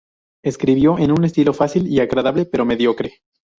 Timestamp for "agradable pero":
1.99-2.65